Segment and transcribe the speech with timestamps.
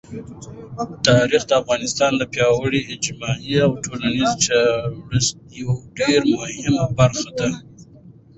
[1.07, 7.49] تاریخ د افغانستان د پیاوړي اجتماعي او ټولنیز جوړښت یوه ډېره مهمه برخه ده.